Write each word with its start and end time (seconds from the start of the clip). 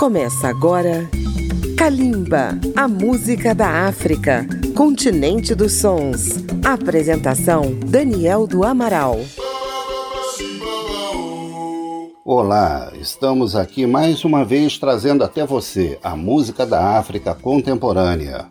Começa 0.00 0.48
agora 0.48 1.10
Kalimba, 1.76 2.58
a 2.74 2.88
música 2.88 3.54
da 3.54 3.86
África, 3.86 4.46
continente 4.74 5.54
dos 5.54 5.74
sons. 5.74 6.36
Apresentação 6.64 7.74
Daniel 7.86 8.46
do 8.46 8.64
Amaral. 8.64 9.18
Olá, 12.24 12.90
estamos 12.98 13.54
aqui 13.54 13.84
mais 13.84 14.24
uma 14.24 14.42
vez 14.42 14.78
trazendo 14.78 15.22
até 15.22 15.44
você 15.44 15.98
a 16.02 16.16
música 16.16 16.64
da 16.64 16.96
África 16.96 17.34
contemporânea. 17.34 18.48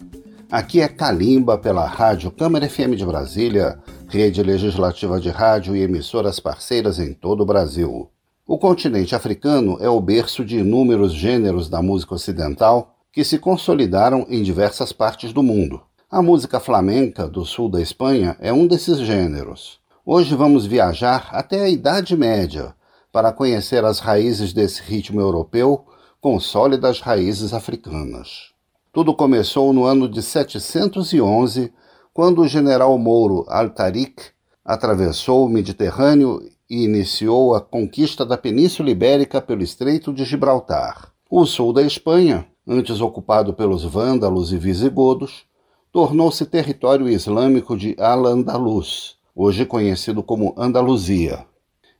Aqui 0.52 0.81
é 0.81 0.88
Kalimba 0.88 1.57
pela 1.57 1.88
Rádio 1.88 2.29
Câmara 2.29 2.70
FM 2.70 2.93
de 2.95 3.05
Brasília, 3.07 3.79
rede 4.07 4.43
legislativa 4.43 5.20
de 5.20 5.31
rádio 5.31 5.75
e 5.75 5.81
emissoras 5.81 6.39
parceiras 6.39 7.00
em 7.00 7.11
todo 7.11 7.41
o 7.41 7.45
Brasil. 7.45 8.07
O 8.52 8.57
continente 8.57 9.13
africano 9.13 9.77
é 9.79 9.88
o 9.88 10.02
berço 10.02 10.43
de 10.43 10.57
inúmeros 10.57 11.13
gêneros 11.13 11.70
da 11.70 11.84
música 11.84 12.16
ocidental 12.16 12.95
que 13.13 13.23
se 13.23 13.38
consolidaram 13.38 14.26
em 14.27 14.41
diversas 14.41 14.91
partes 14.91 15.31
do 15.31 15.44
mundo. 15.44 15.84
A 16.09 16.20
música 16.20 16.59
flamenca 16.59 17.27
do 17.27 17.45
sul 17.45 17.70
da 17.70 17.80
Espanha 17.80 18.35
é 18.40 18.52
um 18.52 18.66
desses 18.66 18.98
gêneros. 18.98 19.80
Hoje 20.04 20.34
vamos 20.34 20.66
viajar 20.66 21.30
até 21.31 21.62
a 21.62 21.70
Idade 21.70 22.17
Média 22.17 22.73
para 23.12 23.31
conhecer 23.31 23.85
as 23.85 23.99
raízes 23.99 24.52
desse 24.52 24.81
ritmo 24.81 25.21
europeu 25.21 25.85
com 26.20 26.40
sólidas 26.40 27.02
raízes 27.02 27.54
africanas. 27.54 28.49
Tudo 28.91 29.13
começou 29.13 29.71
no 29.71 29.84
ano 29.84 30.09
de 30.09 30.23
711, 30.23 31.71
quando 32.12 32.41
o 32.41 32.48
general 32.48 32.98
mouro 32.98 33.45
Al-Tariq 33.48 34.31
atravessou 34.66 35.45
o 35.45 35.49
Mediterrâneo 35.49 36.41
e 36.70 36.84
iniciou 36.84 37.55
a 37.55 37.62
conquista 37.62 38.26
da 38.26 38.38
Península 38.38 38.90
Ibérica 38.91 39.41
pelo 39.41 39.64
Estreito 39.64 40.14
de 40.14 40.23
Gibraltar. 40.23 41.12
O 41.30 41.46
sul 41.46 41.73
da 41.73 41.82
Espanha, 41.82 42.46
antes 42.68 43.02
ocupado 43.02 43.54
pelos 43.54 43.84
vândalos 43.84 44.54
e 44.54 44.57
visigodos, 44.57 45.46
tornou-se 45.91 46.46
território 46.46 47.10
islâmico 47.10 47.76
de 47.76 47.96
Al-Andalus, 47.99 49.18
hoje 49.35 49.66
conhecido 49.66 50.21
como 50.21 50.54
Andaluzia. 50.55 51.46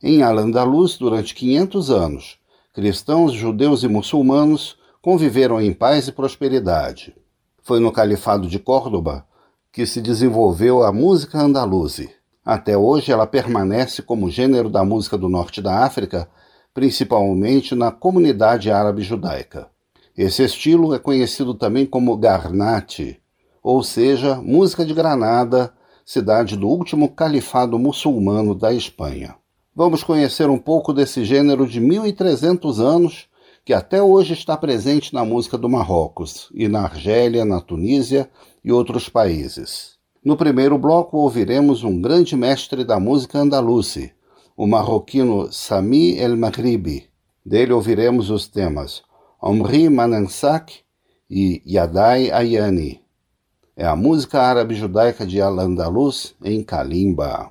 Em 0.02 0.22
Al-Andalus, 0.22 0.98
durante 0.98 1.34
500 1.34 1.90
anos, 1.90 2.38
cristãos, 2.74 3.34
judeus 3.34 3.84
e 3.84 3.88
muçulmanos 3.88 4.78
conviveram 5.02 5.60
em 5.60 5.74
paz 5.74 6.08
e 6.08 6.12
prosperidade. 6.12 7.16
Foi 7.64 7.80
no 7.80 7.92
Califado 7.92 8.48
de 8.48 8.60
Córdoba 8.60 9.26
que 9.72 9.86
se 9.86 10.02
desenvolveu 10.02 10.84
a 10.84 10.92
música 10.92 11.40
andaluze. 11.40 12.19
Até 12.52 12.76
hoje, 12.76 13.12
ela 13.12 13.28
permanece 13.28 14.02
como 14.02 14.28
gênero 14.28 14.72
da 14.72 14.84
música 14.84 15.16
do 15.16 15.30
norte 15.30 15.62
da 15.62 15.86
África, 15.86 16.28
principalmente 16.74 17.76
na 17.76 17.92
comunidade 17.92 18.72
árabe 18.72 19.04
judaica. 19.04 19.70
Esse 20.18 20.44
estilo 20.44 20.96
é 20.96 20.98
conhecido 20.98 21.54
também 21.54 21.86
como 21.86 22.18
Garnate, 22.18 23.22
ou 23.62 23.84
seja, 23.84 24.38
música 24.38 24.84
de 24.84 24.96
Granada, 24.96 25.72
cidade 26.04 26.58
do 26.58 26.68
último 26.68 27.10
califado 27.10 27.78
muçulmano 27.78 28.56
da 28.56 28.74
Espanha. 28.74 29.36
Vamos 29.76 30.02
conhecer 30.02 30.50
um 30.50 30.58
pouco 30.58 30.92
desse 30.92 31.24
gênero 31.24 31.68
de 31.68 31.80
1300 31.80 32.80
anos 32.80 33.28
que 33.64 33.74
até 33.76 34.02
hoje 34.02 34.34
está 34.34 34.58
presente 34.58 35.14
na 35.14 35.24
música 35.24 35.56
do 35.56 35.70
Marrocos 35.70 36.50
e 36.56 36.68
na 36.68 36.82
Argélia, 36.82 37.46
na 37.46 37.62
Tunísia 37.62 38.28
e 38.66 38.72
outros 38.72 39.08
países. 39.08 39.99
No 40.24 40.36
primeiro 40.36 40.78
bloco, 40.78 41.18
ouviremos 41.18 41.86
um 41.86 42.02
grande 42.02 42.36
mestre 42.36 42.84
da 42.84 43.00
música 43.00 43.40
andaluce, 43.40 44.12
o 44.56 44.68
marroquino 44.68 45.50
Sami 45.50 46.18
El 46.18 46.36
Maghribi. 46.36 47.10
Dele 47.46 47.72
ouviremos 47.72 48.30
os 48.30 48.46
temas 48.46 49.02
Omri 49.42 49.90
Manansak 49.90 50.74
e 51.30 51.64
Yadai 51.66 52.32
Ayani. 52.32 53.02
É 53.78 53.86
a 53.86 53.96
música 53.96 54.42
árabe 54.42 54.76
judaica 54.76 55.26
de 55.26 55.42
Al-Andalus 55.42 56.36
em 56.44 56.62
Kalimba. 56.62 57.50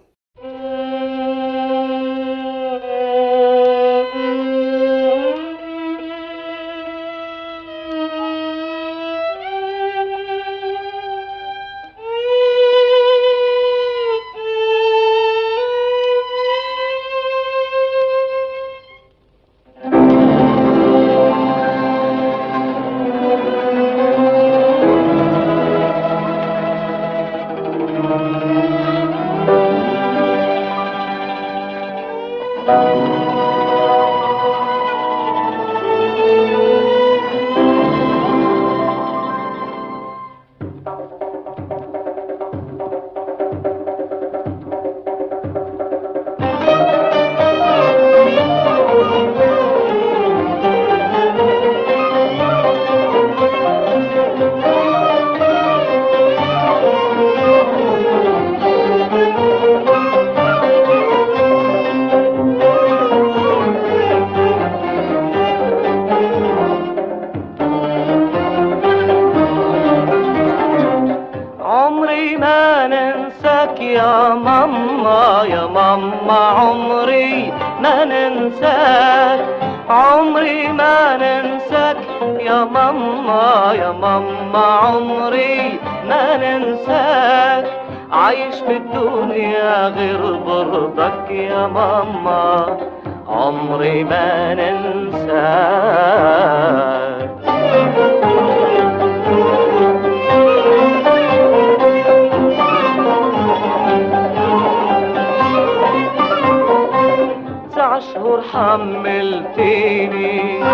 حملتيني. 108.52 110.64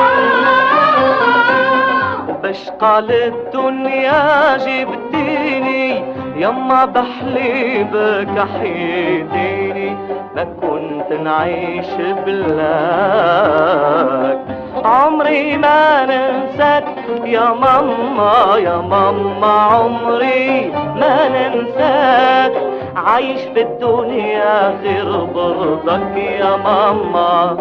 بشقى 2.43 3.03
للدنيا 3.03 4.57
جبتيني 4.57 6.05
يما 6.37 6.85
بحليبك 6.85 8.39
احيديني 8.39 9.64
ما 10.37 10.45
كنت 10.45 11.13
نعيش 11.21 11.87
بلاك 12.27 13.55
عمري 14.85 15.57
ما 15.57 16.05
ننساك 16.05 16.85
يا 17.25 17.49
ماما 17.53 18.57
يا 18.59 18.77
ماما 18.77 19.47
عمري 19.47 20.73
ما 21.01 21.29
ننساك. 21.29 22.53
عايش 22.97 23.41
في 23.41 23.63
الدنيا 23.63 24.71
غير 24.83 25.25
برضك 25.25 26.17
يا 26.17 26.57
ماما 26.57 27.57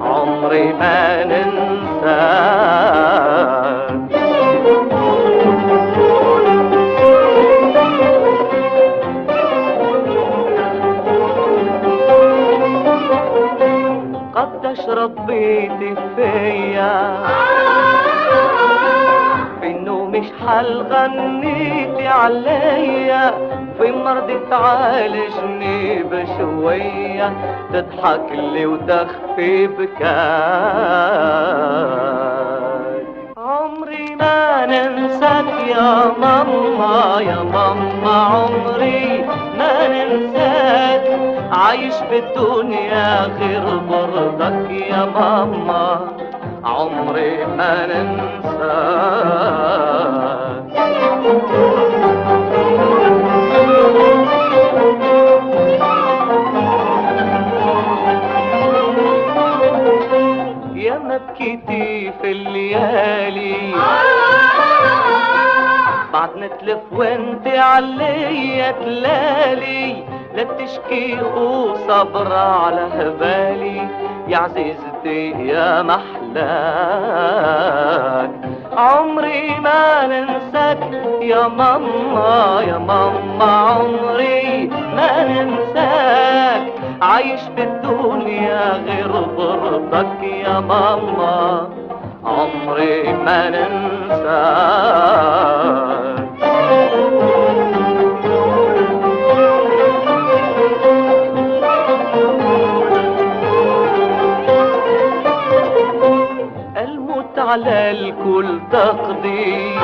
عمري 0.00 0.72
ما 0.72 1.24
ننسى 1.24 2.26
ربيتي 14.88 15.94
فيا. 16.16 17.16
انه 19.62 20.04
مش 20.04 20.26
حل 20.46 20.82
غنيتي 20.82 22.08
عليا. 22.08 23.30
في 23.78 23.92
مرضي 23.92 24.38
تعالجني 24.50 26.02
بشوية. 26.02 27.32
تضحك 27.72 28.32
لي 28.32 28.66
وتخفي 28.66 29.66
بكاي. 29.66 31.06
يا 35.68 36.12
ماما 36.20 37.20
يا 37.20 37.42
ماما 37.42 38.12
عمري 38.12 39.24
ما 39.58 39.88
ننساك. 39.88 41.35
عايش 41.52 41.94
بالدنيا 42.10 43.26
غير 43.26 43.76
برضك 43.76 44.70
يا 44.70 45.04
ماما. 45.04 46.00
عمري 46.64 47.46
ما 47.46 47.86
ننساك 47.86 49.36
بكيتي 61.16 62.12
في 62.22 62.32
الليالي. 62.32 63.74
بعد 66.12 66.30
نتلف 66.36 66.80
وانت 66.92 67.46
عليا 67.46 68.70
تلالي. 68.70 70.04
لا 70.36 70.44
تشكي 70.44 71.22
وصبر 71.22 72.32
على 72.32 72.88
هبالي 72.92 73.88
يا 74.28 74.38
عزيزتي 74.38 75.30
يا 75.30 75.82
محلاك. 75.82 76.16
عمري 78.76 79.60
ما 79.60 80.06
ننساك 80.06 80.78
يا 81.22 81.48
ماما 81.48 82.62
يا 82.68 82.78
ماما 82.78 83.44
عمري 83.44 84.70
ما 84.96 85.24
ننساك. 85.24 86.72
عايش 87.02 87.40
في 87.56 87.62
الدنيا 87.62 88.72
غير 88.86 89.12
برضك 89.38 90.22
يا 90.22 90.60
ماما 90.60 91.68
عمري 92.24 93.12
ما 93.12 93.50
ننساك. 93.50 94.76
على 107.46 107.90
الكل 107.90 108.60
تقدير 108.72 109.80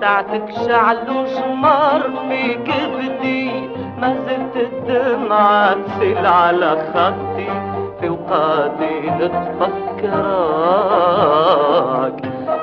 ساعتك 0.00 0.44
شعل 0.66 1.06
شمر 1.36 2.02
في 2.28 2.54
كبدي 2.54 3.50
ما 3.98 4.14
زلت 4.26 4.56
الدمعة 4.56 5.74
تسيل 5.74 6.26
على 6.26 6.70
خدي. 6.94 7.52
في 8.00 8.08
وقادي 8.08 9.10
نتفكرك 9.10 10.12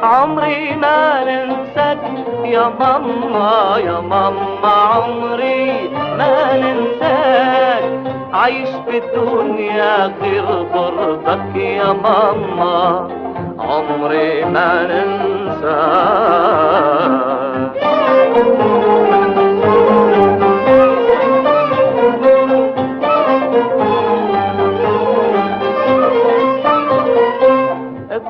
عمري 0.03 0.75
ما 0.75 1.24
ننساك 1.24 2.00
يا 2.44 2.71
ماما 2.80 3.77
يا 3.77 4.00
ماما 4.00 4.69
عمري 4.69 5.89
ما 6.18 6.57
ننساك. 6.57 8.19
عايش 8.33 8.69
في 8.69 8.97
الدنيا 8.97 10.05
غير 10.21 10.63
برضك 10.73 11.55
يا 11.55 11.93
ماما. 11.93 13.09
عمري 13.59 14.45
ما 14.45 14.83
ننساك 14.83 16.29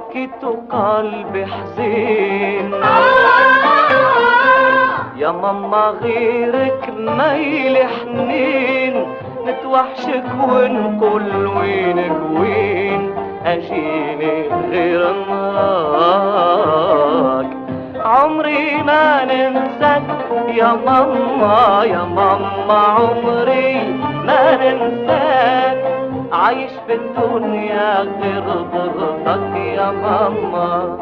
بكيت 0.10 0.44
وقلبي 0.44 1.46
حزين. 1.46 2.74
يا 5.18 5.32
ماما 5.32 5.94
غيرك 6.02 6.94
ما 6.98 7.36
يلحنين. 7.36 9.06
نتوحشك 9.50 10.24
ونقول 10.50 11.48
وينك 11.48 12.18
وين 12.40 13.02
أجيني 13.46 14.48
غير 14.72 15.02
نراك 15.30 16.80
عمري 18.06 18.84
ما 18.84 19.26
ننساك 19.26 20.04
يا 20.48 20.72
ماما 20.86 21.84
يا 21.84 22.04
ماما 22.04 22.78
عمري 22.78 23.74
ما 24.26 24.56
ننساك. 24.56 25.80
عايش 26.32 26.72
في 26.88 26.94
الدنيا 26.94 28.02
غير 28.02 28.44
ضرتك 28.74 29.56
يا 29.56 29.92
ماما 29.92 30.98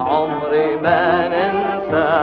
عمري 0.00 0.76
ما 0.76 1.28
ننساك. 1.28 2.16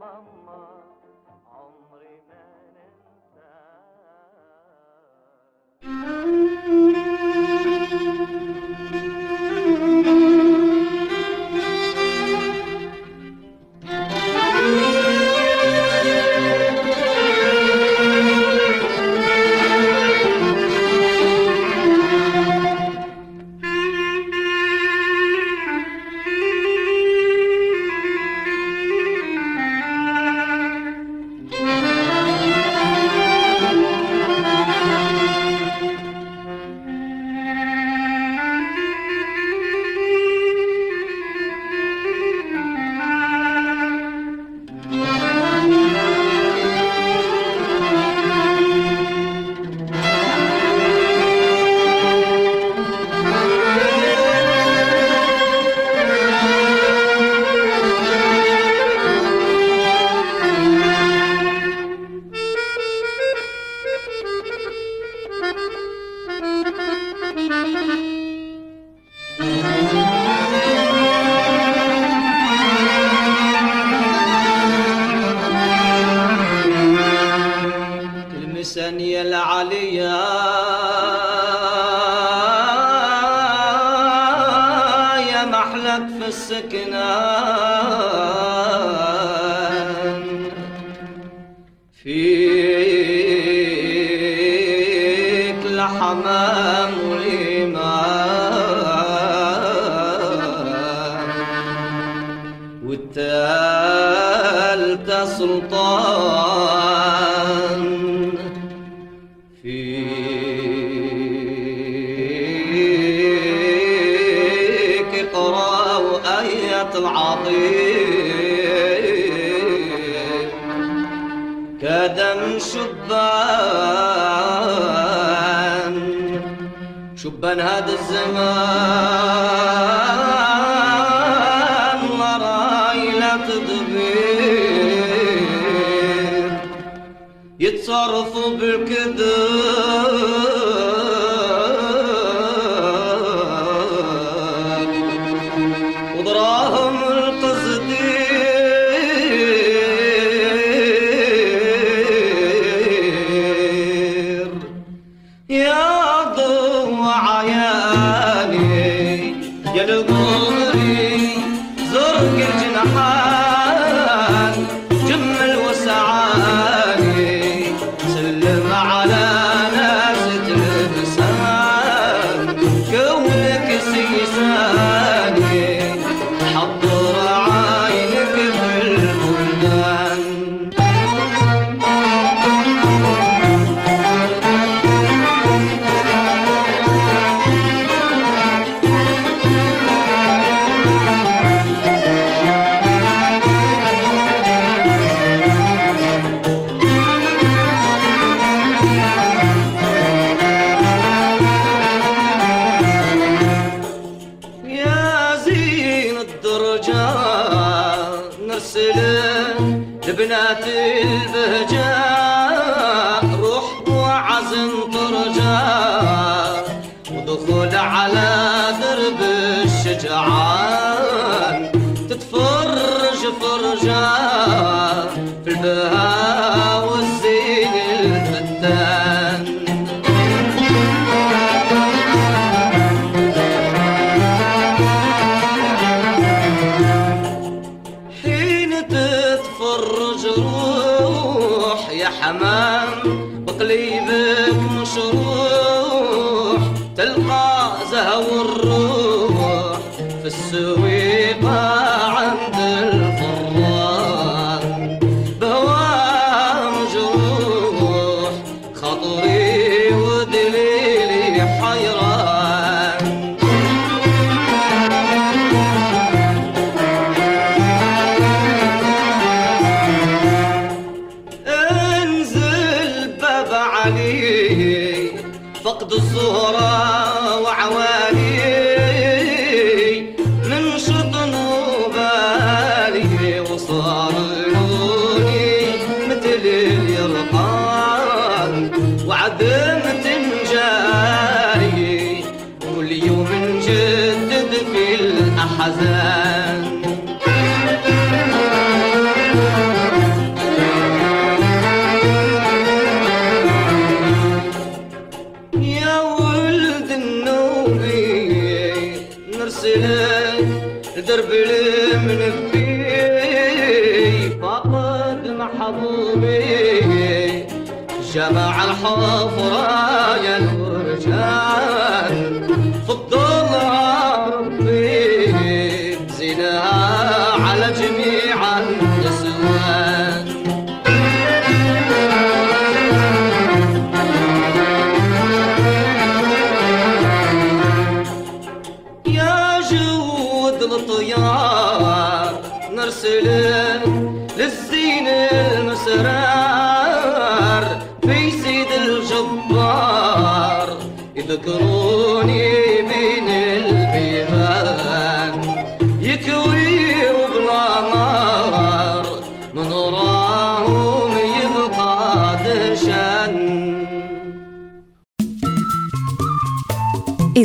يا 0.00 0.75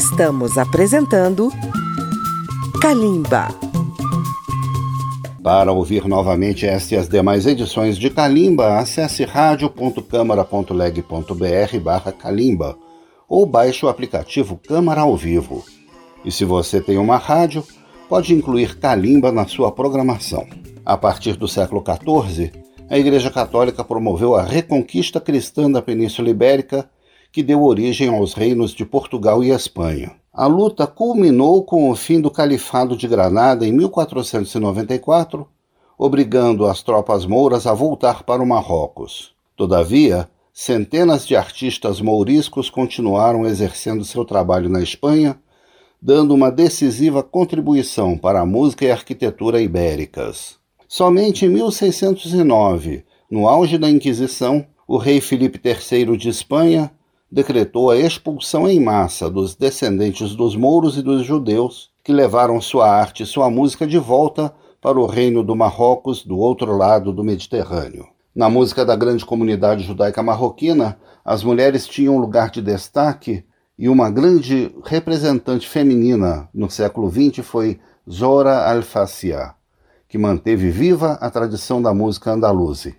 Estamos 0.02 0.58
apresentando 0.58 1.50
Kalimba. 2.82 3.50
Para 5.44 5.72
ouvir 5.72 6.08
novamente 6.08 6.66
esta 6.66 6.96
e 6.96 6.98
as 6.98 7.08
demais 7.08 7.46
edições 7.46 8.00
de 8.00 8.10
Kalimba, 8.10 8.80
acesse 8.80 9.24
radio.câmara.leg.br 9.24 11.80
barra 11.84 12.12
Kalimba 12.12 12.76
ou 13.30 13.46
baixe 13.46 13.86
o 13.86 13.90
aplicativo 13.90 14.60
Câmara 14.68 15.02
ao 15.02 15.16
Vivo. 15.16 15.64
E 16.26 16.32
se 16.32 16.46
você 16.46 16.82
tem 16.82 16.98
uma 16.98 17.18
rádio, 17.18 17.64
pode 18.10 18.34
incluir 18.34 18.80
Kalimba 18.80 19.32
na 19.32 19.46
sua 19.46 19.72
programação. 19.72 20.48
A 20.84 20.98
partir 20.98 21.36
do 21.36 21.48
século 21.48 21.84
XIV, 21.86 22.52
a 22.90 22.98
Igreja 22.98 23.30
Católica 23.30 23.84
promoveu 23.84 24.36
a 24.36 24.42
reconquista 24.42 25.22
cristã 25.22 25.72
da 25.72 25.80
Península 25.80 26.32
Ibérica, 26.32 26.90
que 27.32 27.42
deu 27.42 27.64
origem 27.64 28.10
aos 28.10 28.34
reinos 28.34 28.72
de 28.72 28.86
Portugal 28.86 29.44
e 29.44 29.52
Espanha. 29.52 30.12
A 30.34 30.48
luta 30.48 30.86
culminou 30.86 31.64
com 31.64 31.90
o 31.90 31.96
fim 31.96 32.20
do 32.20 32.30
Califado 32.30 32.96
de 32.96 33.08
Granada 33.08 33.66
em 33.66 33.72
1494, 33.72 35.48
obrigando 35.98 36.66
as 36.66 36.82
tropas 36.82 37.26
mouras 37.26 37.68
a 37.68 37.74
voltar 37.74 38.24
para 38.24 38.42
o 38.42 38.46
Marrocos. 38.46 39.34
Todavia, 39.56 40.30
centenas 40.54 41.26
de 41.28 41.36
artistas 41.36 42.02
mouriscos 42.02 42.70
continuaram 42.70 43.46
exercendo 43.46 44.04
seu 44.04 44.26
trabalho 44.26 44.70
na 44.70 44.82
Espanha, 44.82 45.40
dando 46.02 46.34
uma 46.34 46.52
decisiva 46.52 47.22
contribuição 47.22 48.18
para 48.18 48.42
a 48.42 48.46
música 48.46 48.86
e 48.86 48.92
arquitetura 48.92 49.62
ibéricas. 49.62 50.56
Somente 50.88 51.46
em 51.46 51.50
1609, 51.50 53.06
no 53.30 53.48
auge 53.48 53.78
da 53.78 53.90
Inquisição, 53.90 54.66
o 54.88 54.98
rei 54.98 55.22
Filipe 55.22 55.62
III 55.64 56.18
de 56.18 56.28
Espanha 56.28 56.92
decretou 57.32 57.90
a 57.90 57.98
expulsão 57.98 58.68
em 58.68 58.80
massa 58.80 59.30
dos 59.30 59.56
descendentes 59.56 60.36
dos 60.36 60.56
mouros 60.56 60.98
e 60.98 61.02
dos 61.02 61.26
judeus 61.26 61.90
que 62.04 62.12
levaram 62.12 62.60
sua 62.60 62.90
arte 62.90 63.24
e 63.24 63.26
sua 63.26 63.50
música 63.50 63.88
de 63.88 63.98
volta 63.98 64.54
para 64.82 65.00
o 65.00 65.06
reino 65.06 65.42
do 65.44 65.56
Marrocos 65.56 66.26
do 66.26 66.38
outro 66.38 66.76
lado 66.76 67.14
do 67.14 67.24
Mediterrâneo. 67.24 68.08
Na 68.36 68.50
música 68.50 68.84
da 68.84 68.96
grande 68.96 69.24
comunidade 69.24 69.84
judaica 69.84 70.22
marroquina, 70.22 70.98
as 71.24 71.44
mulheres 71.44 71.88
tinham 71.88 72.18
lugar 72.18 72.50
de 72.50 72.62
destaque 72.62 73.46
e 73.78 73.88
uma 73.88 74.10
grande 74.10 74.74
representante 74.84 75.70
feminina 75.70 76.50
no 76.54 76.70
século 76.70 77.10
XX 77.10 77.46
foi 77.46 77.80
Zora 78.10 78.70
Al-Fassia, 78.70 79.54
que 80.08 80.18
manteve 80.18 80.70
viva 80.70 81.14
a 81.22 81.30
tradição 81.30 81.82
da 81.82 81.94
música 81.94 82.32
andaluze. 82.32 82.96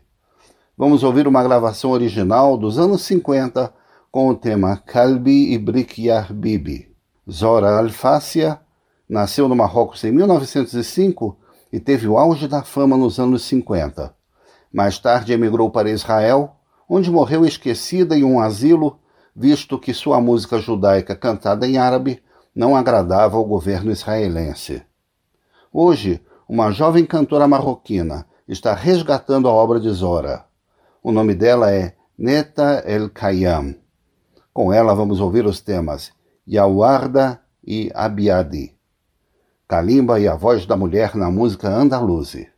Vamos 0.77 1.03
ouvir 1.03 1.27
uma 1.29 1.43
gravação 1.43 1.91
original 1.91 2.57
dos 2.57 2.79
anos 2.79 3.03
50 3.03 3.82
com 4.12 4.28
o 4.28 4.35
tema 4.35 4.76
Kalbi 4.76 5.54
Ibrik 5.54 6.07
Bibi. 6.35 6.95
Zora 7.31 7.78
Al-Fassia 7.78 8.61
nasceu 9.09 9.49
no 9.49 9.57
Marrocos 9.57 10.04
em 10.04 10.12
1905 10.12 11.38
e 11.73 11.81
teve 11.81 12.07
o 12.07 12.19
auge 12.19 12.47
da 12.47 12.62
fama 12.62 12.95
nos 12.95 13.19
anos 13.19 13.42
50. 13.45 14.14
Mais 14.71 14.99
tarde 14.99 15.33
emigrou 15.33 15.71
para 15.71 15.90
Israel, 15.90 16.57
onde 16.87 17.11
morreu 17.11 17.47
esquecida 17.47 18.14
em 18.14 18.23
um 18.23 18.38
asilo, 18.38 18.99
visto 19.35 19.78
que 19.78 19.95
sua 19.95 20.21
música 20.21 20.59
judaica 20.59 21.16
cantada 21.16 21.66
em 21.66 21.78
árabe 21.78 22.23
não 22.54 22.76
agradava 22.76 23.38
ao 23.38 23.45
governo 23.47 23.90
israelense. 23.90 24.83
Hoje, 25.73 26.21
uma 26.47 26.71
jovem 26.71 27.07
cantora 27.07 27.49
marroquina 27.49 28.26
está 28.47 28.75
resgatando 28.75 29.49
a 29.49 29.52
obra 29.52 29.81
de 29.81 29.88
Zora. 29.88 30.45
O 31.02 31.11
nome 31.11 31.35
dela 31.35 31.73
é 31.73 31.95
Neta 32.19 32.85
El 32.87 33.09
Kayam. 33.09 33.82
Com 34.52 34.71
ela 34.71 34.94
vamos 34.94 35.18
ouvir 35.18 35.47
os 35.47 35.61
temas 35.61 36.12
Yawarda 36.47 37.40
e 37.64 37.90
Abiadi. 37.94 38.75
Kalimba 39.66 40.21
e 40.21 40.28
a 40.28 40.35
voz 40.35 40.66
da 40.66 40.76
mulher 40.76 41.14
na 41.14 41.30
música 41.30 41.68
andaluze. 41.68 42.49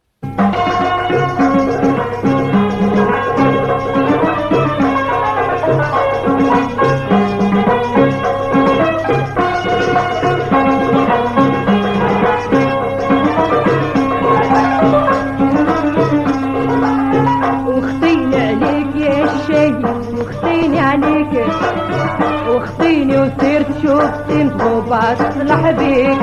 تصلح 25.14 25.70
بيك 25.70 26.18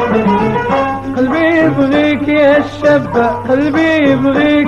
قلبي 1.18 1.58
يبغيك 1.58 2.28
يا 2.28 2.58
الشابة 2.58 3.28
قلبي 3.28 4.12
يبغيك. 4.12 4.68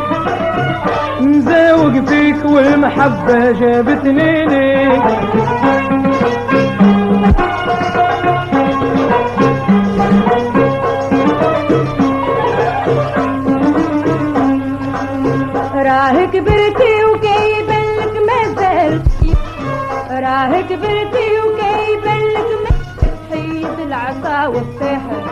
مزاوق 1.22 2.06
فيك 2.06 2.46
والمحبة 2.46 3.52
جابتني 3.52 4.46
ليك. 4.46 5.04
راه 15.76 16.26
كبرتي 16.26 16.94
وكيبلك 17.12 18.14
مازال 18.28 19.02
راه 20.12 20.62
كبرتي 20.62 21.23
والسحر 24.48 25.24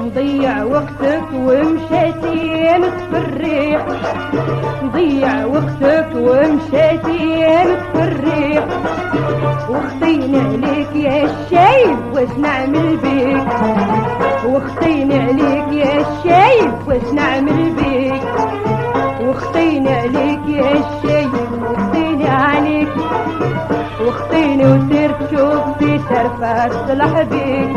مضيع 0.00 0.64
وقتك 0.64 1.24
ومشيتي 1.34 2.64
في 3.10 3.16
الريح. 3.18 3.86
مضيع 4.82 5.44
وقتك 5.44 6.08
ومشيتي 6.16 7.46
في 7.92 8.02
الريح. 8.02 8.64
وخطيني 9.70 10.40
عليك 10.40 10.88
يا 10.96 11.24
الشايب 11.24 11.98
واش 12.14 12.28
نعمل 12.38 12.96
بيك 12.96 13.46
وخطيني 14.48 15.18
عليك 15.18 15.72
يا 15.72 16.00
الشايب 16.00 16.72
واش 16.86 17.12
نعمل 17.14 17.72
بيك 17.74 18.22
وخطيني 19.28 19.94
عليك 19.94 20.40
يا 20.48 20.72
الشايب 20.72 21.30
وخطيني 21.62 22.28
عليك. 22.28 22.88
وخطيني 24.06 24.64
تصلح 26.22 27.22
بيك 27.22 27.76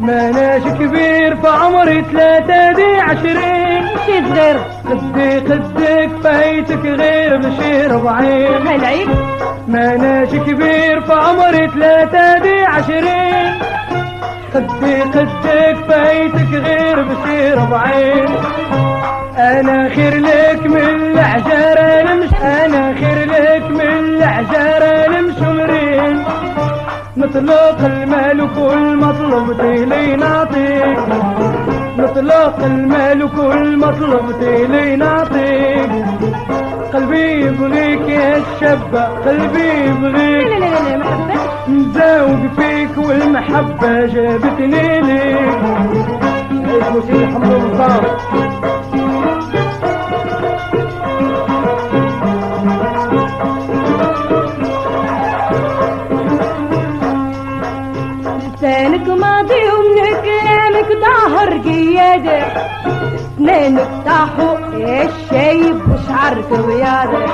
ماناش 0.00 0.62
كبير 0.62 1.36
في 1.36 1.48
عمري 1.48 2.04
ثلاثة 2.12 2.72
دي 2.72 3.00
عشرين. 3.00 3.84
شي 4.06 4.24
صغير 4.28 4.58
خدي 4.84 5.40
خدك 5.40 6.10
فايتك 6.22 6.84
غير 6.84 7.36
بشي 7.36 7.86
ربعين 7.86 8.66
هالعيب 8.66 9.08
ماناش 9.68 10.28
كبير 10.28 11.00
في 11.00 11.12
عمري 11.12 11.68
ثلاثة 11.68 12.38
دي 12.38 12.64
عشرين. 12.64 13.23
خدي 14.54 15.02
خدك 15.02 15.76
فايتك 15.88 16.52
غير 16.52 17.02
بشي 17.02 17.52
ربعين 17.52 18.28
أنا 19.38 19.88
خير 19.88 20.16
لك 20.16 20.66
من 20.66 20.76
العجارة 20.76 22.12
نمش 22.12 22.34
أنا 22.42 22.94
خير 22.94 23.28
لك 23.28 23.70
من 23.70 23.80
العجارة 23.80 25.08
نمشمرين 25.08 26.24
مطلق 27.16 27.80
المال 27.84 28.40
وكل 28.40 28.96
مطلب 28.96 29.60
لي 29.60 30.16
نعطيك. 30.16 30.98
مطلق 31.98 32.64
المال 32.64 33.22
وكل 33.24 33.76
مطلب 33.76 34.42
لي 34.70 34.96
نعطيك. 34.96 36.03
قلبي 36.94 37.40
يبغيك 37.46 38.08
يا 38.08 38.36
الشابة 38.36 39.04
قلبي 39.04 39.68
يبغيك. 39.86 40.46
لا 40.46 40.58
لا 40.58 40.96
لا 40.96 41.04
حبيتش 41.04 41.68
مزاوق 41.68 42.40
فيك 42.56 42.98
والمحبة 42.98 44.06
جابتني 44.06 45.00
ليك. 45.00 45.58
سيدي 47.06 47.26
حمد 47.26 47.46
مصطفى 47.46 49.04
لسانك 58.54 59.08
ماضي 59.08 59.54
ومن 59.54 60.06
كلامك 60.24 60.88
ظاهر 61.04 61.58
قيادة. 61.58 62.38
اسنانك 63.14 63.88
طاحوا 64.06 64.58
يا 64.78 65.08
الشايب 65.08 65.76
وشعرك 66.24 66.66
بياضة 66.66 67.24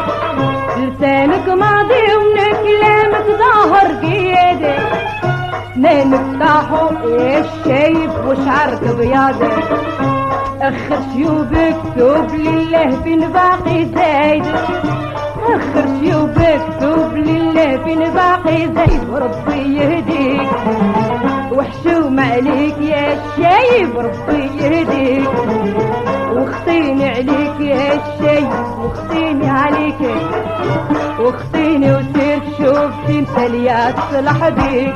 لسانك 0.76 1.48
ماضي 1.48 2.03
ومن 2.16 2.53
كلامك 2.64 3.26
ظاهر 3.38 3.94
قيادة 4.03 4.74
اسنانك 5.72 6.40
طاحوا 6.40 6.90
يا 7.09 7.40
الشايب 7.40 8.11
وشعرك 8.26 8.83
بياضة 8.98 9.48
اخر 10.62 10.98
شيوبك 11.12 11.76
توب 11.98 12.35
لله 12.35 12.90
فين 13.05 13.20
باقي 13.33 13.87
زايد 13.94 14.44
اخر 15.46 15.87
شيوبك 16.00 16.61
توب 16.81 17.14
لله 17.14 17.76
فين 17.85 17.98
باقي 18.11 18.74
زايد 18.74 19.09
وربي 19.11 19.76
يهديك 19.76 20.48
وحشوم 21.52 22.20
عليك 22.20 22.78
يا 22.78 23.12
الشايب 23.12 23.98
ربي 23.98 24.50
يهديك. 24.62 25.28
وخطيني 26.32 27.08
عليك 27.08 27.60
يا 27.60 27.92
الشايب 27.94 28.48
وخطيني 28.78 29.50
عليك. 29.50 30.00
وخطيني 31.20 31.92
وسير 31.94 32.40
شوفتي 32.58 33.20
مثاليات 33.20 33.94
صلح 34.12 34.48
بيك. 34.48 34.94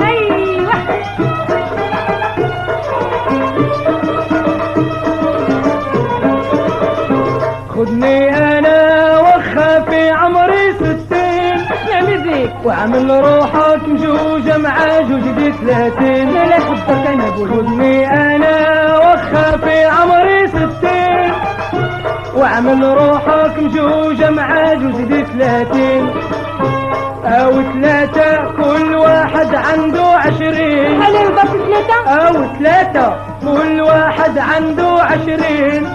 أيوه. 0.00 0.72
خدني 7.68 8.51
واعمل 12.64 13.10
روحك 13.10 13.88
مجوجة 13.88 14.58
مع 14.58 15.00
جوجتي 15.00 15.52
ثلاثين. 15.52 16.30
لا 16.30 16.46
لا 16.46 16.60
حبك 16.60 17.06
أنا 17.06 17.28
أبوي 17.28 17.48
خدني 17.48 18.06
أنا 18.10 18.98
وخا 18.98 19.56
في 19.56 19.84
عمري 19.84 20.48
ستين. 20.48 21.32
واعمل 22.34 22.84
روحك 22.84 23.58
مجوجة 23.58 24.30
مع 24.30 24.74
جوجتي 24.74 25.24
ثلاثين. 25.24 26.10
أو 27.24 27.62
ثلاثة 27.62 28.52
كل 28.56 28.94
واحد 28.94 29.54
عنده 29.54 30.06
عشرين. 30.06 31.02
على 31.02 31.18
ثلاثة 32.58 33.16
كل 33.40 33.80
واحد 33.80 34.38
عنده 34.38 34.88
عشرين. 35.02 35.88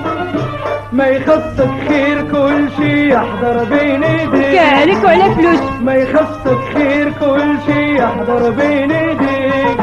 ما 0.91 1.08
يخصك 1.08 1.69
خير 1.98 2.22
كل 2.32 2.70
شي 2.78 3.10
يحضر 3.10 3.64
بين 3.64 4.04
ايديك 4.04 4.60
كالك 4.60 5.04
وعلى 5.04 5.36
فلوس. 5.36 5.60
ما 5.82 5.94
يخصك 5.96 6.60
خير 6.74 7.12
كل 7.20 7.56
شي 7.66 7.96
يحضر 7.96 8.50
بين 8.50 8.92
ايديك 8.92 9.82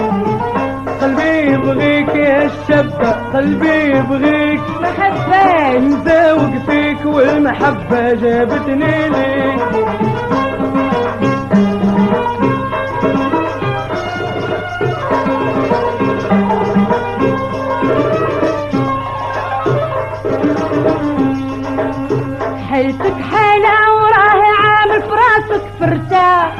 قلبي 1.02 1.52
يبغيك 1.52 2.08
يا 2.14 2.44
الشابة 2.44 3.10
قلبي 3.10 3.96
يبغيك. 3.96 4.60
محبان 4.82 5.88
مزاوق 5.88 6.52
فيك 6.66 7.06
والمحبة 7.06 8.14
جابتني 8.14 9.08
ليك. 9.08 10.33
حالتك 22.74 23.20
حالة 23.32 23.94
وراه 23.96 24.42
عامل 24.62 25.02
فراسك 25.02 25.64
فرتا 25.80 26.52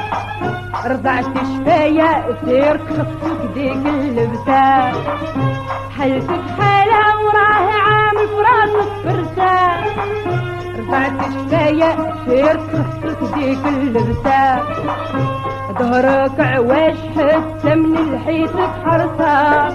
رضعت 0.87 1.25
شفايا 1.25 2.37
سير 2.45 2.79
خصك 2.79 3.41
ديك 3.55 3.87
اللبسة. 3.87 4.93
حالتك 5.99 6.45
حالة 6.59 7.21
وراه 7.25 7.69
عامل 7.87 8.29
فراسك 8.35 8.91
فرتا 9.05 9.57
رضعت 10.79 11.33
شفايا 11.33 12.15
سير 12.27 12.61
خصك 12.61 13.35
ديك 13.35 13.67
اللبسة. 13.67 14.59
ظهرك 15.79 16.41
عواش 16.41 16.99
حتى 17.17 17.75
من 17.75 17.99
الحيتك 17.99 18.71
حرصة. 18.85 19.69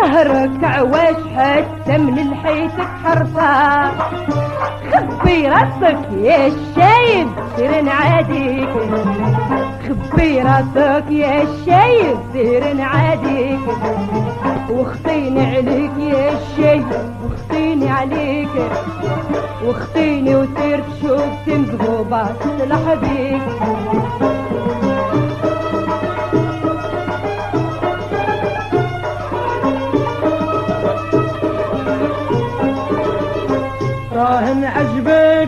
ظهرك 0.00 0.64
عواش 0.64 1.20
حتى 1.36 1.98
من 1.98 2.18
الحيتك 2.18 2.88
حرصة. 3.04 4.51
خبي 5.32 5.48
راسك 5.48 6.08
يا 6.12 6.46
الشايب 6.46 7.28
سير 7.56 7.80
نعاديك 7.80 8.68
خبي 9.88 10.42
راسك 10.42 11.10
يا 11.10 11.42
الشايب 11.42 12.16
سير 12.32 12.72
نعاديك 12.72 13.60
وخطيني 14.70 15.46
عليك 15.56 15.92
يا 15.98 16.32
الشايب 16.32 16.86
وخطيني 17.24 17.90
عليك. 17.90 18.48
وخطيني 19.66 20.36
وسير 20.36 20.80
تشوف 20.82 21.24
تنقبوبة 21.46 22.24
تصلح 22.32 22.94
بيك 22.94 23.42
راهن 34.12 34.64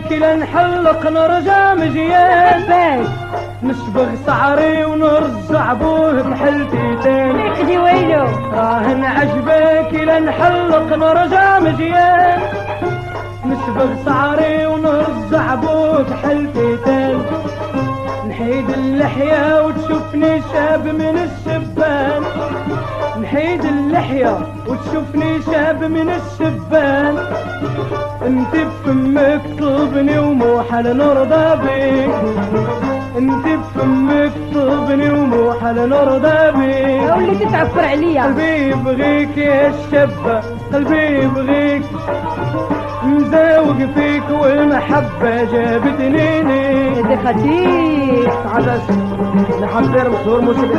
عجبك 0.05 0.21
لنحلق 0.21 1.07
نرجع 1.07 1.73
مجيان 1.73 2.61
باش 2.67 3.07
نصبغ 3.63 4.07
شعري 4.25 4.85
ونرجع 4.85 5.73
بوه 5.73 6.21
بحلتي 6.21 6.95
تاني 7.03 7.51
اخدي 7.51 7.77
ويلو. 7.77 8.25
راهن 8.53 9.03
عجبك 9.03 9.93
لنحلق 9.93 10.97
نرجع 10.97 11.59
مجيان 11.59 12.39
نصبغ 13.45 13.89
شعري 14.05 14.65
ونرجع 14.65 15.55
بوه 15.55 16.03
بحلتي 16.03 16.77
تاني 16.85 17.21
نحيد 18.29 18.69
اللحية 18.69 19.61
وتشوفني 19.65 20.41
شاب 20.53 20.85
من 20.87 21.17
الشبان. 21.25 22.23
نحيد 23.21 23.65
اللحية 23.65 24.37
وتشوفني 24.67 25.41
شاب 25.41 25.83
من 25.83 26.09
الشبان. 26.09 27.17
انت 28.25 28.55
بفمك 28.55 29.41
طلبني 29.59 30.19
ومو 30.19 30.61
حل 30.61 30.97
نرضى 30.97 31.61
بيك 31.63 32.15
انت 33.17 33.45
بفمك 33.45 34.31
طلبني 34.53 35.09
ومو 35.09 35.53
حل 35.53 35.89
نرضى 35.89 36.51
بيك 36.57 37.11
واللي 37.11 37.45
تتعفر 37.45 37.85
عليا. 37.85 38.23
قلبي 38.23 38.69
يبغيك 38.69 39.37
يا 39.37 39.69
الشابة 39.69 40.41
قلبي 40.73 41.23
يبغيك. 41.23 41.83
مزاوق 43.03 43.77
فيك 43.95 44.23
والمحبة 44.41 45.43
جابتني 45.43 46.43
ليك 46.43 47.05
يا 47.05 47.17
خطير 47.25 48.31
عدس 48.53 48.89
نحضر 49.61 50.09
مشهور 50.09 50.41
موسى 50.41 50.61
بن 50.61 50.77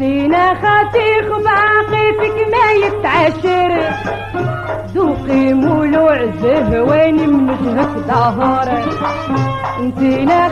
خاطيخ 0.00 1.26
باقي 1.28 2.12
فيك 2.20 2.48
ما 2.52 2.72
يتعاشر 2.86 3.92
ذوقي 4.94 5.52
مولوع 5.52 6.26
زهواني 6.42 7.26
من 7.26 7.50
وجهك 7.50 7.88
ظهر 8.08 8.68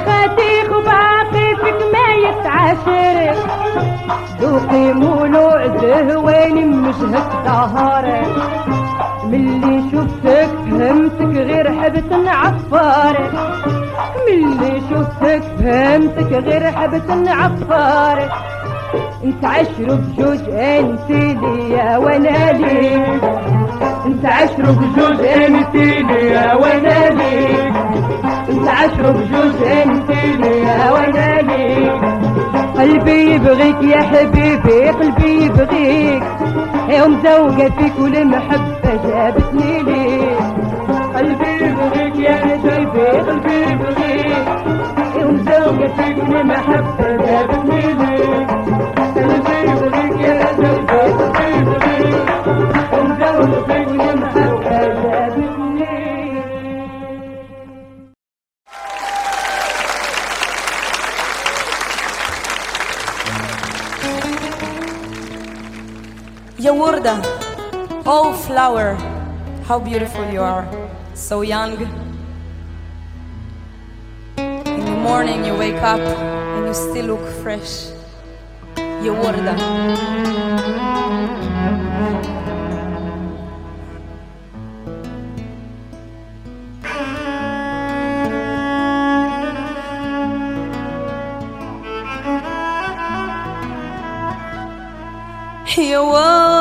خاطيخ 0.06 0.68
باقي 0.70 1.56
فيك 1.56 1.80
ما 1.92 2.28
يتعاشر 2.28 3.36
ذوقي 4.40 4.92
مولوع 4.92 5.66
زهواني 5.66 6.64
من 6.64 6.86
وجهك 6.88 7.30
ظهر 7.44 8.22
ملي 9.24 9.82
شفتك 9.92 10.50
فهمتك 10.70 11.36
غير 11.36 11.82
حبت 11.82 12.12
نعفار 12.12 13.30
ملي 14.28 14.82
شفتك 14.90 15.42
فهمتك 15.58 16.32
غير 16.32 16.72
حبت 16.72 17.10
نعفار 17.10 18.28
انت 19.28 19.44
عشر 19.44 19.94
بجوج 19.94 20.38
انت 20.50 21.10
ليا 21.10 21.96
وأنا 21.96 22.52
ليك 22.52 23.22
انت 24.06 24.24
عشر 24.26 24.62
بجوج 24.72 25.20
انت 25.26 25.74
ليا 25.74 26.54
وأنا 26.54 27.08
ليك 27.10 27.74
انت 28.50 28.68
عشر 28.68 29.12
بجوج 29.12 29.68
انت 29.82 30.10
ليا 30.40 30.90
وأنا 30.92 31.40
ليك 31.40 31.92
قلبي 32.78 33.34
يبغيك 33.34 33.82
يا 33.82 34.02
حبيبي 34.02 34.88
قلبي 34.88 35.44
يبغيك. 35.44 36.22
يوم 36.88 37.18
زوجة 37.24 37.68
فيك 37.78 37.92
والمحبة 37.98 38.90
جابتني 39.04 39.82
ليك. 39.82 40.38
قلبي 41.16 41.52
يبغيك 41.64 42.16
يا 42.16 42.34
حبيبي 42.36 43.06
قلبي 43.06 43.62
يبغيك. 43.72 44.48
يوم 45.20 45.36
زوجة 45.36 45.86
فيك 45.96 46.18
والمحبة 46.28 47.16
جابتني 47.16 47.80
ليك. 47.80 48.17
Yawurda, 66.58 67.22
oh 68.04 68.32
flower, 68.44 68.94
how 69.66 69.78
beautiful 69.78 70.28
you 70.32 70.40
are, 70.40 70.66
so 71.14 71.42
young. 71.42 71.76
In 74.36 74.84
the 74.84 74.98
morning 75.00 75.44
you 75.44 75.54
wake 75.54 75.80
up 75.80 76.00
and 76.00 76.66
you 76.66 76.74
still 76.74 77.14
look 77.14 77.24
fresh. 77.40 77.92
Yawurda. 78.74 79.54
يا 95.78 95.98
وردة 95.98 96.57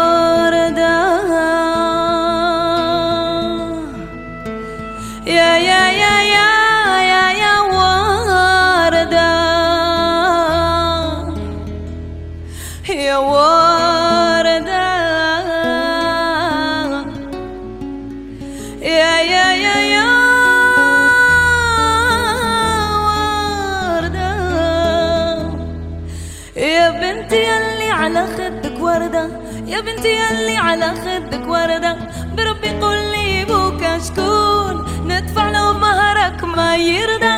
يا 29.77 29.81
بنتي 29.81 30.09
يلي 30.09 30.57
على 30.57 30.85
خدك 30.85 31.47
وردة. 31.47 31.97
بربي 32.37 32.69
قول 32.81 32.97
لي 32.97 33.45
بوك 33.45 33.81
شكون 34.05 34.75
ندفع 35.05 35.49
له 35.49 35.71
مهرك 35.71 36.43
ما 36.43 36.75
يرضى. 36.75 37.37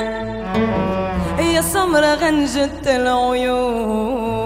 يا 1.53 1.61
سمرة 1.61 2.13
غنجة 2.15 2.85
العيون. 2.85 4.38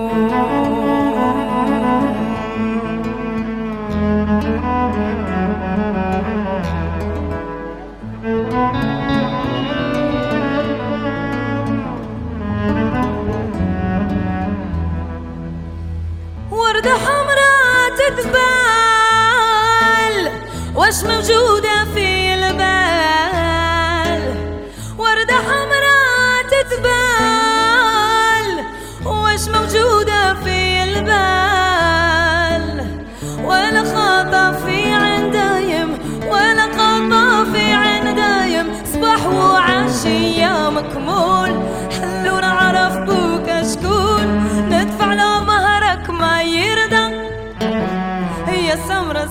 واش 20.76 21.04
موجودة 21.04 21.73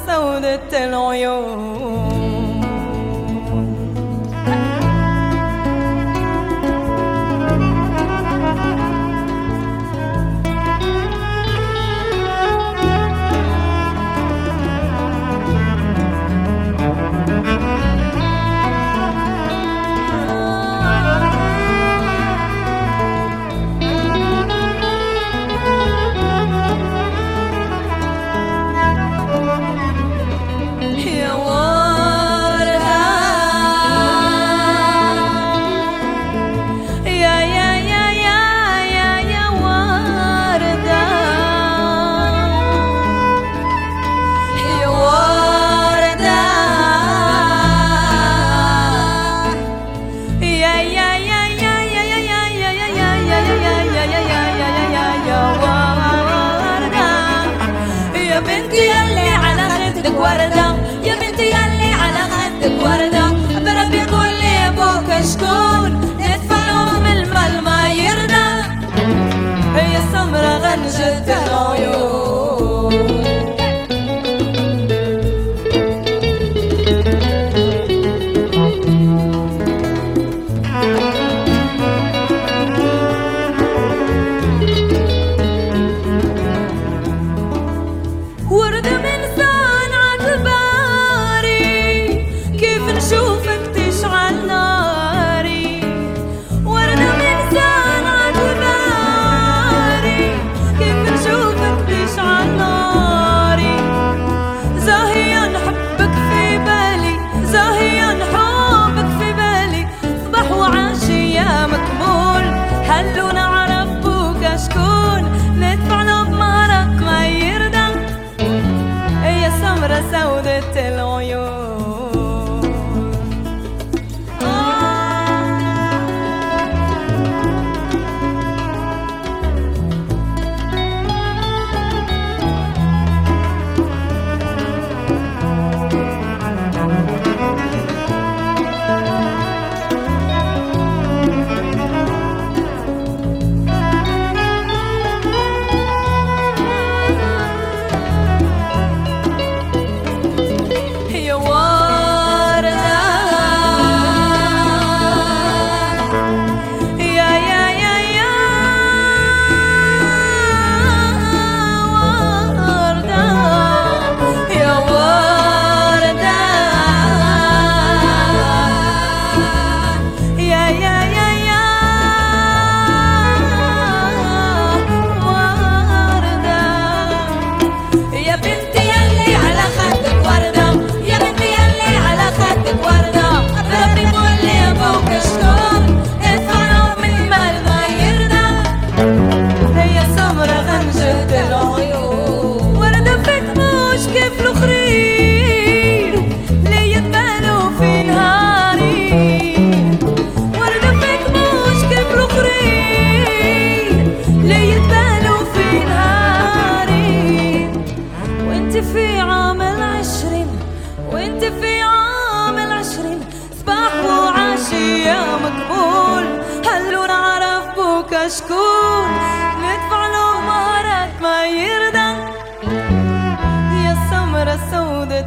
سودة 0.07 0.85
العيون 0.85 2.12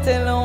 Tell 0.04 0.24
lo 0.26 0.45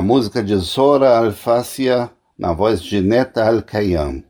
a 0.00 0.02
música 0.02 0.42
de 0.42 0.56
Zora 0.56 1.18
Alfácia 1.18 2.10
na 2.38 2.54
voz 2.54 2.82
de 2.82 3.02
Neta 3.02 3.46
Al-Kayam. 3.46 4.24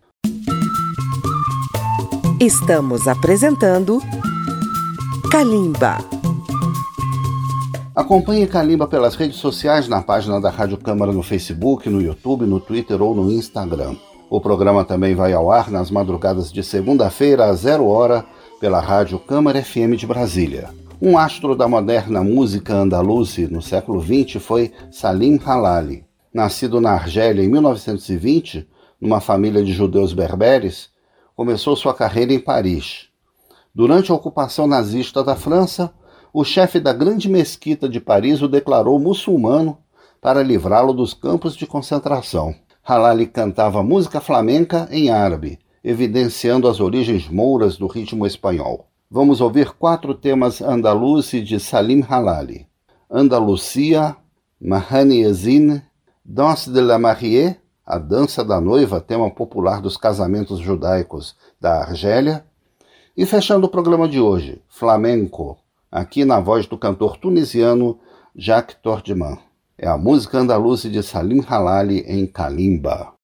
Estamos 2.41 3.07
apresentando 3.07 4.01
Kalimba. 5.31 5.99
Acompanhe 7.95 8.49
Kalimba 8.49 8.89
pelas 8.89 9.15
redes 9.15 9.37
sociais 9.37 9.87
na 9.87 10.03
página 10.03 10.41
da 10.41 10.51
Rádio 10.51 10.77
Câmara 10.77 11.13
no 11.13 11.23
Facebook, 11.23 11.89
no 11.89 12.03
YouTube, 12.03 12.47
no 12.47 12.59
Twitter 12.59 13.01
ou 13.01 13.15
no 13.15 13.31
Instagram. 13.31 13.95
O 14.29 14.41
programa 14.41 14.85
também 14.85 15.15
vai 15.15 15.33
ao 15.33 15.53
ar 15.53 15.71
nas 15.71 15.89
madrugadas 15.89 16.53
de 16.53 16.65
segunda-feira 16.65 17.45
às 17.45 17.61
zero 17.61 17.87
hora 17.87 18.27
pela 18.61 18.81
Rádio 18.81 19.21
Câmara 19.21 19.63
FM 19.63 19.95
de 19.97 20.05
Brasília. 20.05 20.80
Um 21.03 21.17
astro 21.17 21.57
da 21.57 21.67
moderna 21.67 22.23
música 22.23 22.75
andaluze 22.75 23.47
no 23.47 23.63
século 23.63 24.03
XX 24.03 24.37
foi 24.39 24.71
Salim 24.91 25.41
Halali. 25.43 26.05
Nascido 26.31 26.79
na 26.79 26.91
Argélia 26.91 27.43
em 27.43 27.49
1920, 27.49 28.69
numa 29.01 29.19
família 29.19 29.65
de 29.65 29.73
judeus 29.73 30.13
berberes, 30.13 30.91
começou 31.35 31.75
sua 31.75 31.95
carreira 31.95 32.35
em 32.35 32.39
Paris. 32.39 33.09
Durante 33.75 34.13
a 34.13 34.15
ocupação 34.15 34.67
nazista 34.67 35.25
da 35.25 35.35
França, 35.35 35.91
o 36.35 36.45
chefe 36.45 36.79
da 36.79 36.93
grande 36.93 37.31
mesquita 37.31 37.89
de 37.89 37.99
Paris 37.99 38.43
o 38.43 38.49
declarou 38.49 38.99
muçulmano 38.99 39.79
para 40.21 40.43
livrá-lo 40.43 40.93
dos 40.93 41.15
campos 41.15 41.57
de 41.57 41.67
concentração. 41.67 42.55
Halali 42.85 43.27
cantava 43.27 43.83
música 43.83 44.21
flamenca 44.21 44.87
em 44.91 45.09
árabe, 45.09 45.59
evidenciando 45.83 46.69
as 46.69 46.79
origens 46.79 47.27
mouras 47.27 47.79
do 47.79 47.87
ritmo 47.87 48.27
espanhol. 48.27 48.90
Vamos 49.13 49.41
ouvir 49.41 49.73
quatro 49.73 50.15
temas 50.15 50.63
andaluze 50.63 51.41
de 51.41 51.59
Salim 51.59 52.01
Halali: 52.01 52.69
Andalucia, 53.11 54.17
Mahani 54.61 55.23
Ezine, 55.23 55.83
Danse 56.25 56.71
de 56.71 56.81
la 56.81 56.97
Mariée, 56.97 57.57
a 57.85 57.99
dança 57.99 58.45
da 58.45 58.61
noiva, 58.61 59.01
tema 59.01 59.29
popular 59.29 59.81
dos 59.81 59.97
casamentos 59.97 60.61
judaicos 60.61 61.35
da 61.61 61.81
Argélia. 61.81 62.45
E 63.17 63.27
fechando 63.27 63.67
o 63.67 63.69
programa 63.69 64.09
de 64.09 64.21
hoje, 64.21 64.63
Flamenco, 64.69 65.59
aqui 65.91 66.25
na 66.25 66.39
voz 66.39 66.69
do 66.69 66.79
cantor 66.79 67.17
tunisiano 67.17 67.99
Jacques 68.37 68.77
Tordiman. 68.81 69.39
É 69.77 69.89
a 69.89 69.99
música 69.99 70.39
andaluze 70.39 70.89
de 70.89 71.03
Salim 71.03 71.45
Halali 71.49 72.05
em 72.07 72.29
Kalimba. 72.29 73.20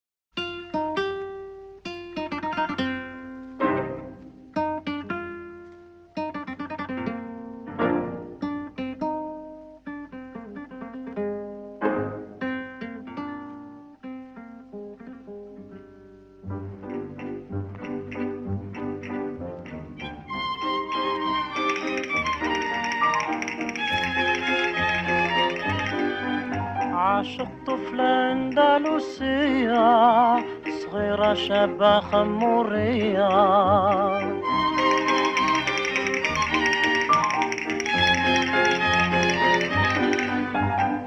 شابة 31.36 32.00
خمورية 32.00 33.28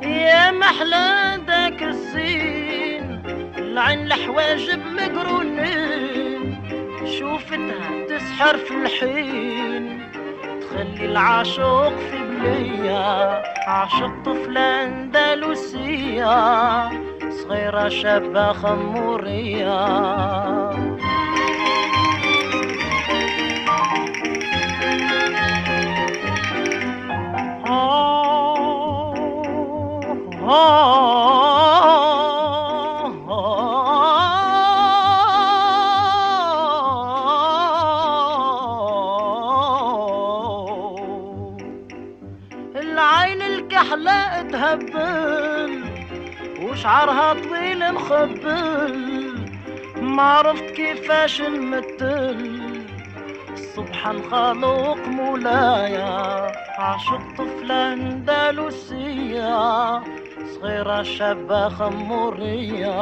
يا 0.04 0.52
محلى 0.52 1.40
داك 1.48 1.84
الزين 1.84 3.22
العين 3.58 4.00
الحواجب 4.12 4.80
مقرونين 4.86 6.62
شوفتها 7.20 8.06
تسحر 8.10 8.58
في 8.58 8.72
الحين 8.72 10.02
تخلي 10.62 11.06
العاشق 11.06 11.98
في 11.98 12.18
بلية 12.18 13.44
عاشق 13.68 14.12
طفلة 14.26 14.84
أندلسية. 14.84 16.30
صغيرة 17.50 17.90
شابة 17.90 18.54
خمورية 18.54 19.80
العين 30.50 30.89
مخبل 48.20 49.50
ما 50.02 50.24
عرفت 50.24 50.64
كيفاش 50.64 51.42
نمثل 51.42 52.60
سبحان 53.76 54.22
خالق 54.32 55.08
مولايا 55.08 56.52
عاشق 56.80 57.22
طفلة 57.38 57.94
أندلسية 57.94 59.50
صغيرة 60.56 61.04
شابة 61.04 61.70
خمورية. 61.70 63.00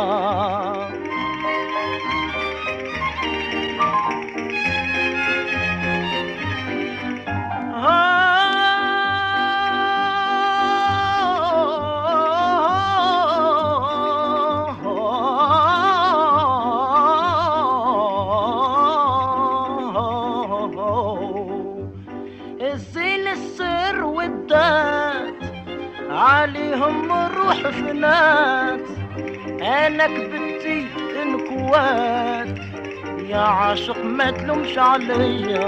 ما 34.28 34.34
تلومش 34.34 34.78
عليا 34.78 35.66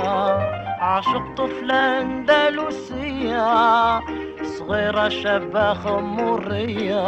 عاشق 0.82 1.36
طفلة 1.38 2.02
أندلسية 2.02 3.44
صغيرة 4.44 5.10
شابة 5.10 5.74
خمورية 5.74 7.00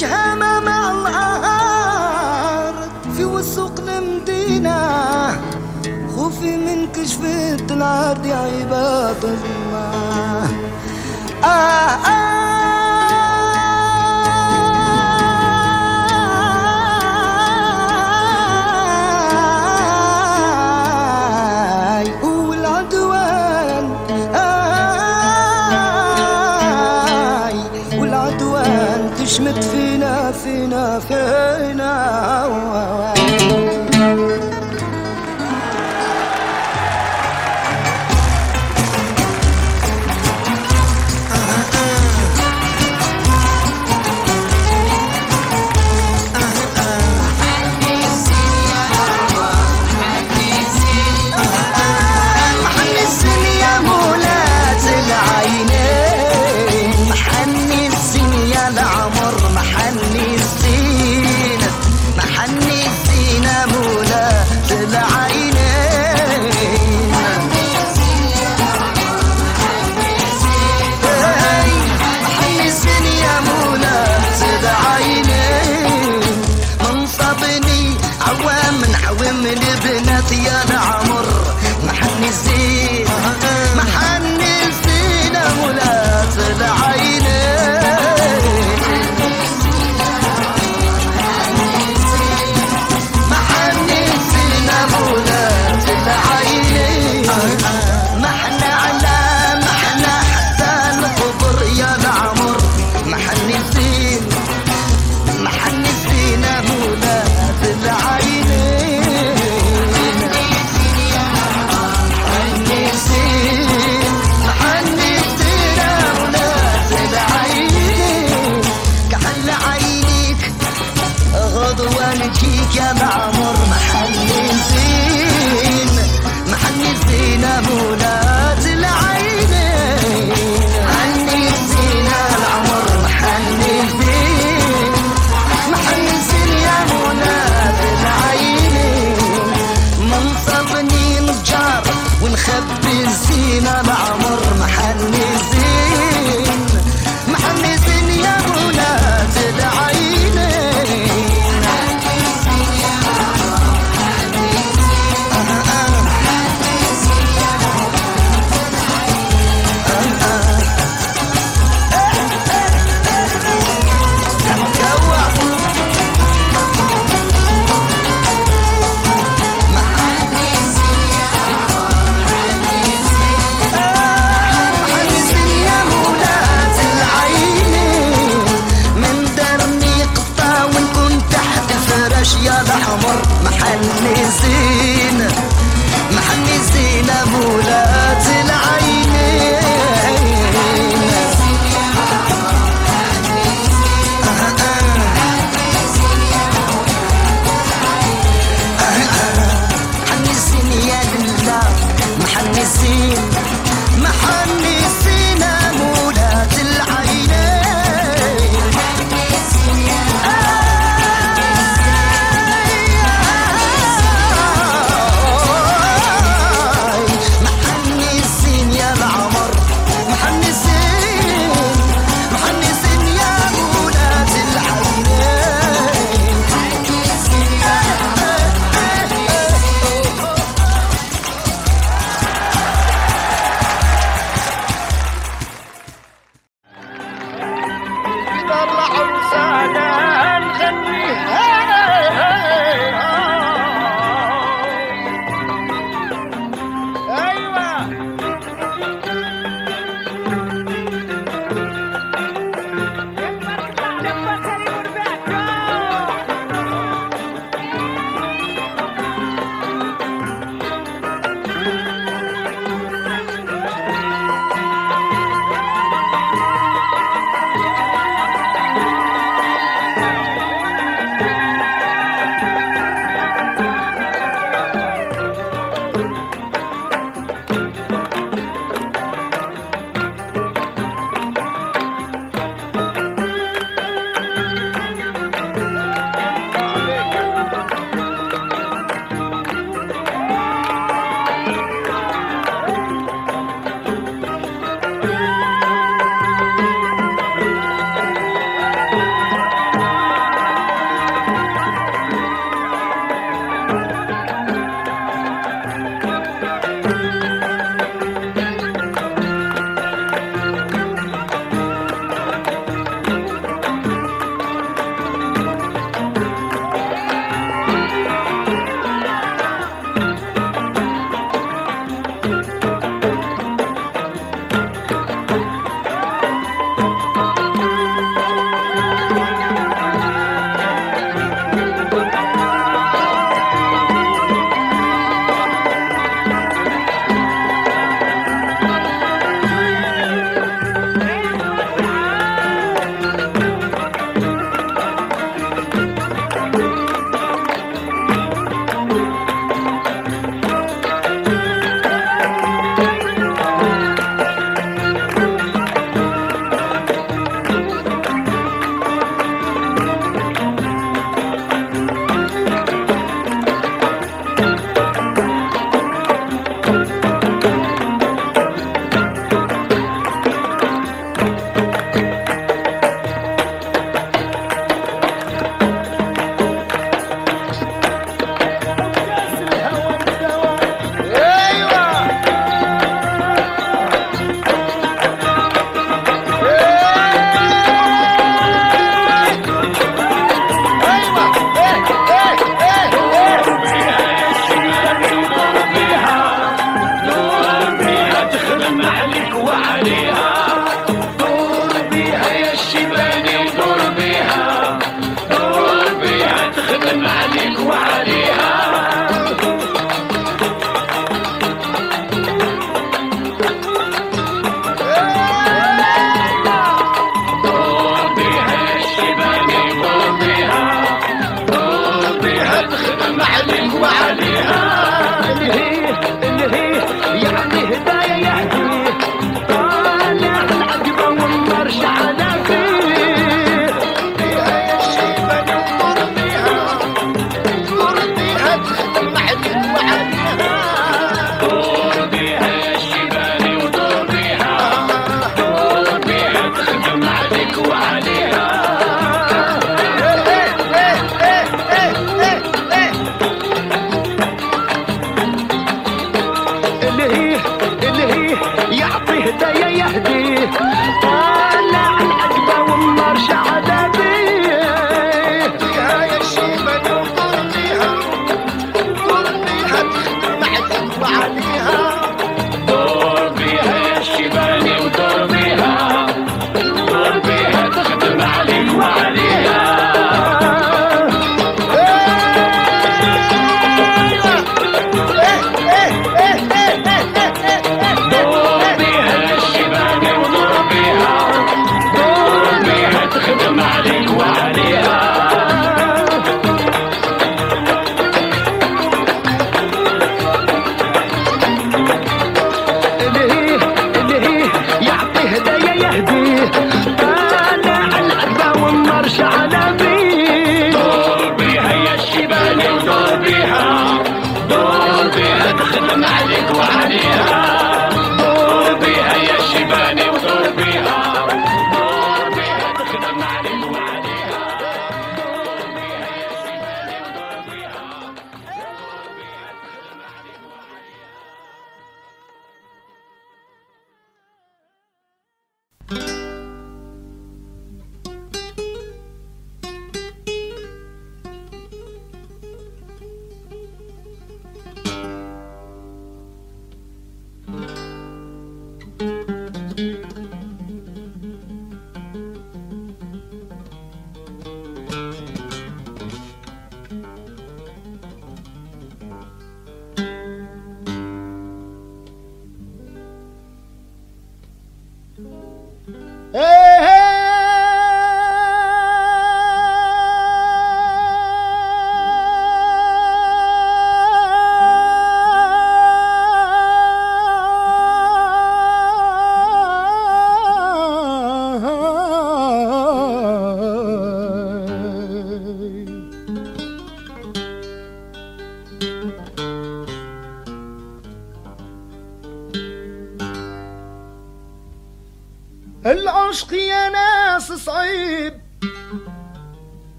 شهامة 0.00 0.60
مع 0.60 0.90
العهار 0.90 2.74
في 3.16 3.24
وسوق 3.24 3.72
المدينة 3.88 4.78
خوفي 6.16 6.56
من 6.56 6.86
كشفة 6.92 7.74
العرض 7.74 8.26
يا 8.26 8.36
عباد 8.36 9.24
الله. 9.24 10.48
آه 11.44 11.46
آه. 11.46 12.15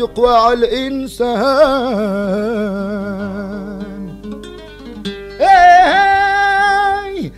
يقوى 0.00 0.36
على 0.36 0.54
الإنسان 0.54 1.40
هاي 5.40 7.32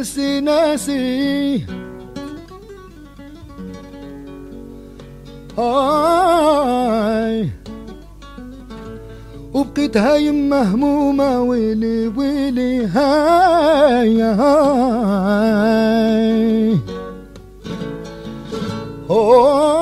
ناسي 0.00 0.40
ناسي 0.40 1.66
هاي 5.58 7.50
وبقيت 9.54 9.96
هايم 9.96 10.50
مهمومة 10.50 11.40
ويلي 11.40 12.08
ويلي 12.08 12.86
هاي. 12.86 14.22
هاي 14.22 14.40
هاي 19.10 19.79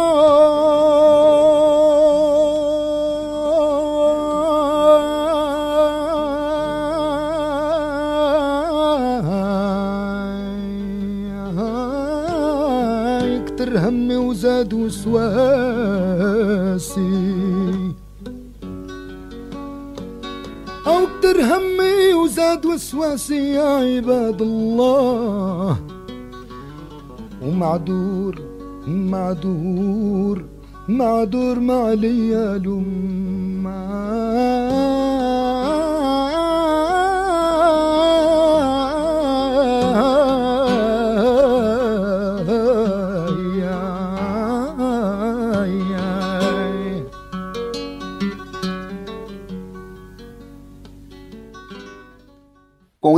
وسواسي. 14.75 15.39
أو 20.87 21.07
كتر 21.07 21.41
همي 21.43 22.15
وزاد 22.15 22.67
وسواسي 22.67 23.53
يا 23.55 23.63
عباد 23.63 24.43
الله. 24.43 25.77
ومعدور 27.43 28.35
معدور 28.87 30.45
معدور 30.89 31.59
مع 31.59 31.93
ليال 31.93 32.69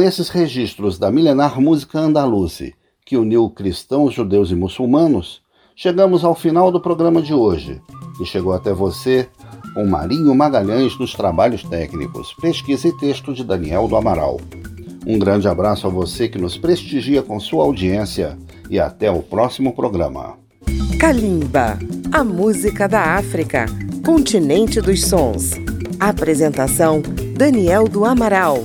Esses 0.02 0.28
registros 0.28 0.98
da 0.98 1.10
milenar 1.10 1.60
música 1.60 2.00
andaluze, 2.00 2.74
que 3.04 3.16
uniu 3.16 3.50
cristãos, 3.50 4.14
judeus 4.14 4.50
e 4.50 4.54
muçulmanos, 4.54 5.42
chegamos 5.76 6.24
ao 6.24 6.34
final 6.34 6.72
do 6.72 6.80
programa 6.80 7.20
de 7.20 7.34
hoje 7.34 7.80
e 8.20 8.24
chegou 8.24 8.52
até 8.52 8.72
você 8.72 9.28
com 9.74 9.86
Marinho 9.86 10.34
Magalhães 10.34 10.98
nos 10.98 11.14
trabalhos 11.14 11.62
técnicos, 11.62 12.34
pesquisa 12.40 12.88
e 12.88 12.96
texto 12.98 13.32
de 13.32 13.44
Daniel 13.44 13.86
do 13.86 13.94
Amaral. 13.94 14.40
Um 15.06 15.18
grande 15.18 15.46
abraço 15.46 15.86
a 15.86 15.90
você 15.90 16.28
que 16.28 16.38
nos 16.38 16.56
prestigia 16.56 17.22
com 17.22 17.38
sua 17.38 17.62
audiência 17.62 18.38
e 18.68 18.80
até 18.80 19.10
o 19.10 19.22
próximo 19.22 19.74
programa. 19.74 20.38
Kalimba, 20.98 21.78
a 22.10 22.24
música 22.24 22.88
da 22.88 23.16
África, 23.16 23.66
continente 24.04 24.80
dos 24.80 25.04
sons. 25.04 25.52
Apresentação: 26.00 27.00
Daniel 27.36 27.86
do 27.86 28.04
Amaral. 28.04 28.64